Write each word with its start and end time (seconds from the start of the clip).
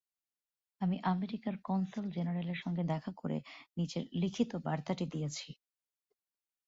আমি 0.81 0.97
আমেরিকার 1.07 1.55
কনসাল 1.63 2.05
জেনারেলের 2.15 2.59
সঙ্গে 2.63 2.83
দেখা 2.85 3.11
করে 3.17 3.37
নিচের 3.77 4.03
লিখিত 4.13 4.51
বার্তাটি 4.65 5.05
দিয়েছি। 5.13 5.49